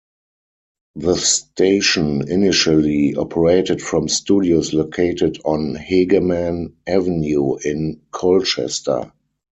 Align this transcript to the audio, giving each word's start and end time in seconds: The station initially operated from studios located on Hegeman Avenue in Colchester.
The 0.95 1.15
station 1.17 2.27
initially 2.27 3.13
operated 3.15 3.83
from 3.83 4.09
studios 4.09 4.73
located 4.73 5.37
on 5.45 5.75
Hegeman 5.75 6.73
Avenue 6.87 7.57
in 7.57 8.01
Colchester. 8.09 9.11